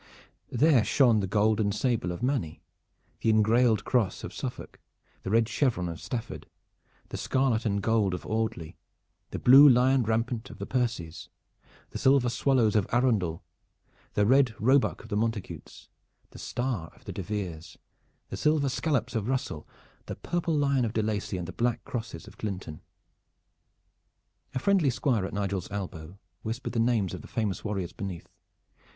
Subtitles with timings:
[0.49, 2.63] There shone the gold and sable of Manny,
[3.19, 4.79] the engrailed cross of Suffolk,
[5.21, 6.47] the red chevron of Stafford,
[7.09, 8.77] the scarlet and gold of Audley,
[9.29, 11.29] the blue lion rampant of the Percies,
[11.91, 13.43] the silver swallows of Arundel,
[14.15, 15.87] the red roebuck of the Montacutes,
[16.31, 17.77] the star of the de Veres,
[18.29, 19.67] the silver scallops of Russell,
[20.07, 22.81] the purple lion of de Lacy, and the black crosses of Clinton.
[24.55, 28.27] A friendly Squire at Nigel's elbow whispered the names of the famous warriors beneath.